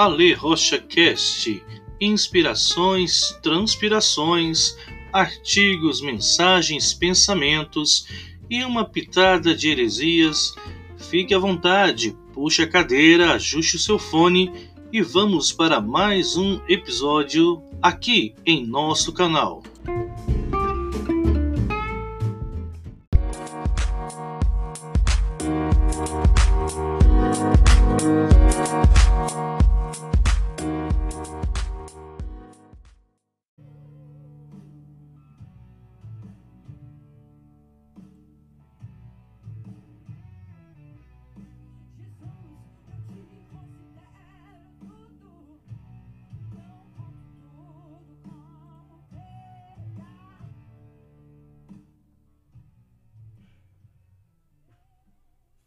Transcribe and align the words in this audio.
Ale 0.00 0.32
Rocha 0.32 0.78
Cast, 0.78 1.62
inspirações, 2.00 3.38
transpirações, 3.42 4.74
artigos, 5.12 6.00
mensagens, 6.00 6.94
pensamentos 6.94 8.08
e 8.48 8.64
uma 8.64 8.82
pitada 8.82 9.54
de 9.54 9.68
heresias. 9.68 10.54
Fique 10.96 11.34
à 11.34 11.38
vontade, 11.38 12.16
puxe 12.32 12.62
a 12.62 12.66
cadeira, 12.66 13.34
ajuste 13.34 13.76
o 13.76 13.78
seu 13.78 13.98
fone 13.98 14.50
e 14.90 15.02
vamos 15.02 15.52
para 15.52 15.82
mais 15.82 16.34
um 16.34 16.58
episódio 16.66 17.62
aqui 17.82 18.34
em 18.46 18.66
nosso 18.66 19.12
canal. 19.12 19.62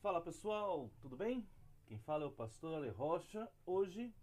Fala 0.03 0.19
pessoal, 0.19 0.91
tudo 0.99 1.15
bem? 1.15 1.47
Quem 1.85 1.97
fala 1.97 2.25
é 2.25 2.27
o 2.27 2.31
pastor 2.31 2.75
Ale 2.75 2.89
Rocha. 2.89 3.49
Hoje 3.65 4.13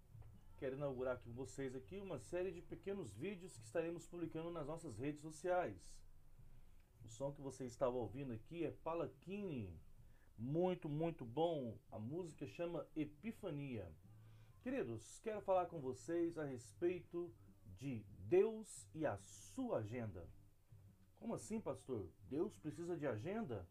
quero 0.58 0.76
inaugurar 0.76 1.18
com 1.20 1.32
vocês 1.32 1.74
aqui 1.74 1.98
uma 2.02 2.18
série 2.18 2.52
de 2.52 2.60
pequenos 2.60 3.14
vídeos 3.14 3.56
que 3.56 3.64
estaremos 3.64 4.06
publicando 4.06 4.50
nas 4.50 4.66
nossas 4.66 4.98
redes 4.98 5.22
sociais. 5.22 5.96
O 7.02 7.08
som 7.08 7.32
que 7.32 7.40
você 7.40 7.64
estava 7.64 7.96
ouvindo 7.96 8.30
aqui 8.34 8.62
é 8.62 8.70
Palakini, 8.70 9.74
muito, 10.36 10.86
muito 10.86 11.24
bom. 11.24 11.78
A 11.90 11.98
música 11.98 12.46
chama 12.46 12.86
Epifania. 12.94 13.90
Queridos, 14.60 15.18
quero 15.20 15.40
falar 15.40 15.64
com 15.64 15.80
vocês 15.80 16.36
a 16.36 16.44
respeito 16.44 17.32
de 17.78 18.04
Deus 18.28 18.86
e 18.94 19.06
a 19.06 19.16
sua 19.16 19.78
agenda. 19.78 20.28
Como 21.16 21.34
assim, 21.34 21.58
pastor? 21.58 22.06
Deus 22.28 22.54
precisa 22.58 22.98
de 22.98 23.06
agenda? 23.06 23.66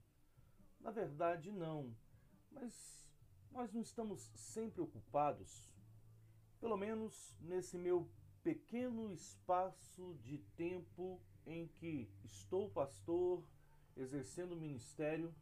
Na 0.80 0.92
verdade, 0.92 1.52
não. 1.52 1.96
Mas 2.52 3.06
nós 3.52 3.72
não 3.74 3.82
estamos 3.82 4.22
sempre 4.36 4.82
ocupados. 4.82 5.70
Pelo 6.60 6.78
menos 6.78 7.36
nesse 7.42 7.78
meu 7.78 8.10
pequeno 8.44 9.12
espaço 9.12 10.16
de 10.22 10.38
tempo 10.56 11.22
em 11.46 11.68
que 11.68 12.10
estou 12.24 12.70
pastor, 12.70 13.44
exercendo 13.96 14.54
o 14.54 14.60
ministério, 14.60 15.34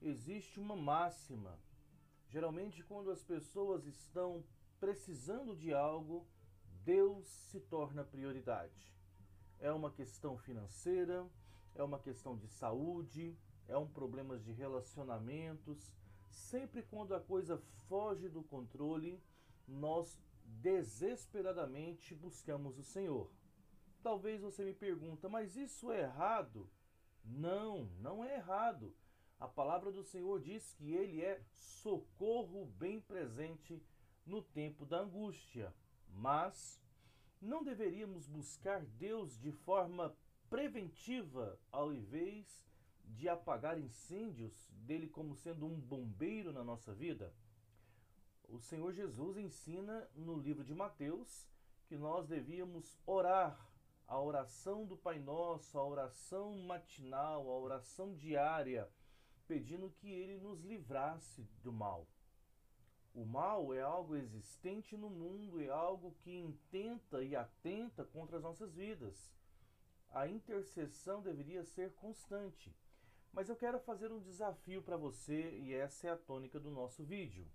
existe 0.00 0.58
uma 0.58 0.76
máxima. 0.76 1.58
Geralmente, 2.28 2.82
quando 2.84 3.10
as 3.10 3.22
pessoas 3.22 3.86
estão 3.86 4.44
precisando 4.80 5.56
de 5.56 5.72
algo, 5.72 6.26
Deus 6.84 7.28
se 7.28 7.60
torna 7.60 8.04
prioridade. 8.04 8.92
É 9.60 9.70
uma 9.72 9.90
questão 9.90 10.36
financeira, 10.36 11.28
é 11.74 11.82
uma 11.82 11.98
questão 11.98 12.36
de 12.36 12.48
saúde, 12.48 13.38
é 13.68 13.76
um 13.76 13.86
problema 13.86 14.38
de 14.38 14.52
relacionamentos. 14.52 15.92
Sempre 16.28 16.82
quando 16.82 17.14
a 17.14 17.20
coisa 17.20 17.58
foge 17.88 18.28
do 18.28 18.42
controle, 18.42 19.22
nós 19.66 20.18
desesperadamente 20.60 22.14
buscamos 22.14 22.78
o 22.78 22.82
Senhor. 22.82 23.30
Talvez 24.02 24.40
você 24.40 24.64
me 24.64 24.74
pergunta, 24.74 25.28
mas 25.28 25.56
isso 25.56 25.92
é 25.92 26.02
errado? 26.02 26.68
Não, 27.24 27.84
não 28.00 28.24
é 28.24 28.36
errado. 28.36 28.94
A 29.38 29.46
palavra 29.46 29.90
do 29.90 30.02
Senhor 30.02 30.40
diz 30.40 30.72
que 30.74 30.92
ele 30.92 31.22
é 31.22 31.40
socorro 31.50 32.66
bem 32.78 33.00
presente 33.00 33.82
no 34.24 34.42
tempo 34.42 34.84
da 34.84 35.00
angústia. 35.00 35.72
Mas 36.08 36.80
não 37.40 37.62
deveríamos 37.64 38.26
buscar 38.26 38.84
Deus 38.84 39.38
de 39.40 39.50
forma 39.50 40.14
preventiva 40.48 41.58
ao 41.70 41.92
invés 41.92 42.64
de 43.04 43.28
apagar 43.28 43.78
incêndios, 43.78 44.70
dele 44.72 45.08
como 45.08 45.36
sendo 45.36 45.66
um 45.66 45.80
bombeiro 45.80 46.52
na 46.52 46.64
nossa 46.64 46.92
vida? 46.94 47.32
O 48.48 48.58
Senhor 48.58 48.92
Jesus 48.92 49.36
ensina 49.36 50.08
no 50.14 50.36
livro 50.36 50.64
de 50.64 50.74
Mateus 50.74 51.46
que 51.86 51.96
nós 51.96 52.26
devíamos 52.26 52.98
orar 53.06 53.58
a 54.06 54.20
oração 54.20 54.84
do 54.84 54.96
Pai 54.96 55.18
Nosso, 55.18 55.78
a 55.78 55.86
oração 55.86 56.58
matinal, 56.58 57.48
a 57.48 57.58
oração 57.58 58.14
diária, 58.14 58.90
pedindo 59.46 59.90
que 59.90 60.10
ele 60.10 60.38
nos 60.38 60.60
livrasse 60.60 61.48
do 61.62 61.72
mal. 61.72 62.06
O 63.14 63.24
mal 63.24 63.74
é 63.74 63.82
algo 63.82 64.16
existente 64.16 64.96
no 64.96 65.10
mundo, 65.10 65.60
é 65.60 65.68
algo 65.68 66.14
que 66.20 66.34
intenta 66.34 67.22
e 67.22 67.36
atenta 67.36 68.04
contra 68.04 68.38
as 68.38 68.42
nossas 68.42 68.74
vidas. 68.74 69.30
A 70.10 70.26
intercessão 70.26 71.22
deveria 71.22 71.64
ser 71.64 71.92
constante. 71.94 72.74
Mas 73.32 73.48
eu 73.48 73.56
quero 73.56 73.80
fazer 73.80 74.12
um 74.12 74.20
desafio 74.20 74.82
para 74.82 74.96
você 74.96 75.58
e 75.58 75.72
essa 75.72 76.06
é 76.06 76.10
a 76.10 76.16
tônica 76.18 76.60
do 76.60 76.70
nosso 76.70 77.02
vídeo. 77.02 77.50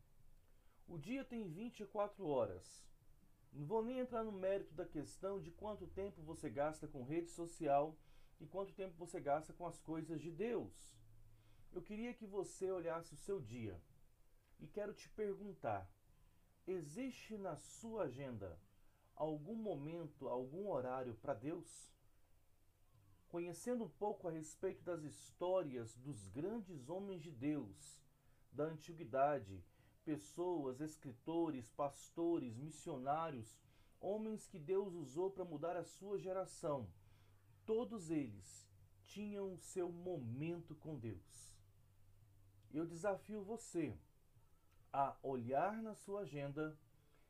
O 0.88 0.98
dia 0.98 1.24
tem 1.24 1.48
24 1.48 2.26
horas. 2.26 2.84
Não 3.54 3.66
vou 3.66 3.84
nem 3.84 4.00
entrar 4.00 4.24
no 4.24 4.32
mérito 4.32 4.74
da 4.74 4.86
questão 4.86 5.40
de 5.40 5.52
quanto 5.52 5.86
tempo 5.86 6.22
você 6.24 6.50
gasta 6.50 6.88
com 6.88 7.04
rede 7.04 7.30
social 7.30 7.96
e 8.40 8.48
quanto 8.48 8.74
tempo 8.74 8.96
você 8.98 9.20
gasta 9.20 9.54
com 9.54 9.68
as 9.68 9.80
coisas 9.80 10.20
de 10.20 10.32
Deus. 10.32 10.96
Eu 11.72 11.82
queria 11.82 12.14
que 12.14 12.26
você 12.26 12.72
olhasse 12.72 13.14
o 13.14 13.18
seu 13.18 13.40
dia 13.40 13.80
e 14.60 14.66
quero 14.66 14.94
te 14.94 15.08
perguntar: 15.10 15.88
existe 16.66 17.38
na 17.38 17.56
sua 17.56 18.04
agenda 18.04 18.60
algum 19.16 19.56
momento, 19.56 20.28
algum 20.28 20.70
horário 20.70 21.14
para 21.16 21.36
Deus? 21.36 21.97
Conhecendo 23.30 23.84
um 23.84 23.90
pouco 23.90 24.28
a 24.28 24.32
respeito 24.32 24.84
das 24.84 25.04
histórias 25.04 25.96
dos 25.98 26.28
grandes 26.30 26.90
homens 26.90 27.22
de 27.22 27.32
Deus 27.32 28.02
da 28.52 28.64
antiguidade, 28.64 29.64
pessoas, 30.04 30.80
escritores, 30.80 31.70
pastores, 31.70 32.56
missionários, 32.56 33.60
homens 34.00 34.48
que 34.48 34.58
Deus 34.58 34.94
usou 34.94 35.30
para 35.30 35.46
mudar 35.46 35.76
a 35.76 35.84
sua 35.84 36.18
geração, 36.18 36.90
todos 37.66 38.10
eles 38.10 38.68
tinham 39.06 39.54
o 39.54 39.58
seu 39.58 39.92
momento 39.92 40.74
com 40.76 40.98
Deus. 40.98 41.56
Eu 42.72 42.86
desafio 42.86 43.44
você 43.44 43.98
a 44.92 45.16
olhar 45.22 45.82
na 45.82 45.94
sua 45.94 46.22
agenda 46.22 46.78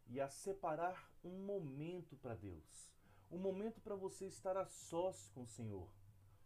e 0.08 0.22
a 0.22 0.29
separar 0.29 1.12
um 1.24 1.44
momento 1.44 2.16
para 2.16 2.35
Deus 2.35 2.97
um 3.30 3.38
momento 3.38 3.82
para 3.82 3.96
você 3.96 4.26
estar 4.26 4.56
a 4.58 4.66
sós 4.66 5.30
com 5.30 5.44
o 5.44 5.48
Senhor, 5.48 5.90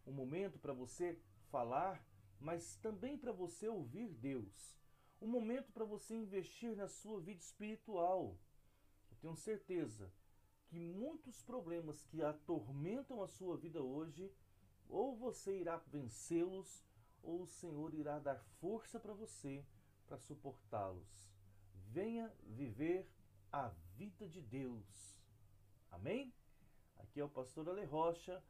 um 0.06 0.12
momento 0.12 0.58
para 0.58 0.72
você 0.72 1.18
falar, 1.50 2.04
mas 2.40 2.76
também 2.76 3.16
para 3.16 3.32
você 3.32 3.68
ouvir 3.68 4.08
Deus, 4.08 4.78
um 5.20 5.26
momento 5.26 5.72
para 5.72 5.84
você 5.84 6.14
investir 6.14 6.76
na 6.76 6.88
sua 6.88 7.20
vida 7.20 7.40
espiritual. 7.40 8.36
Eu 9.10 9.16
tenho 9.18 9.36
certeza 9.36 10.12
que 10.66 10.78
muitos 10.78 11.42
problemas 11.42 12.02
que 12.02 12.22
atormentam 12.22 13.22
a 13.22 13.28
sua 13.28 13.56
vida 13.56 13.82
hoje, 13.82 14.32
ou 14.88 15.16
você 15.16 15.60
irá 15.60 15.76
vencê-los, 15.76 16.82
ou 17.22 17.42
o 17.42 17.46
Senhor 17.46 17.94
irá 17.94 18.18
dar 18.18 18.40
força 18.60 18.98
para 18.98 19.12
você 19.12 19.64
para 20.06 20.18
suportá-los. 20.18 21.30
Venha 21.88 22.34
viver 22.42 23.08
a 23.52 23.68
vida 23.96 24.28
de 24.28 24.40
Deus. 24.40 25.20
Amém? 25.90 26.34
Aqui 26.98 27.20
é 27.20 27.24
o 27.24 27.28
pastor 27.28 27.68
Ale 27.68 27.84
Rocha. 27.84 28.42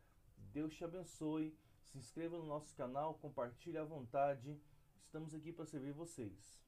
Deus 0.53 0.75
te 0.75 0.85
abençoe. 0.85 1.57
Se 1.85 1.99
inscreva 1.99 2.39
no 2.39 2.47
nosso 2.47 2.75
canal, 2.75 3.15
compartilhe 3.15 3.79
à 3.79 3.85
vontade. 3.85 4.61
Estamos 5.05 5.35
aqui 5.35 5.53
para 5.53 5.67
servir 5.67 5.93
vocês. 5.93 6.63